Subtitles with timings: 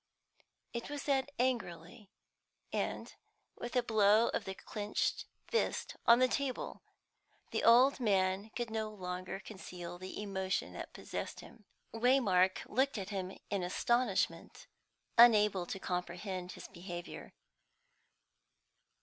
[0.73, 2.09] It was said angrily,
[2.73, 3.13] and
[3.55, 6.81] with a blow of the clenched fist on the table.
[7.51, 11.65] The old man could no longer conceal the emotion that possessed him.
[11.93, 14.65] Waymark looked at him in astonishment,
[15.19, 17.33] unable to comprehend his behaviour.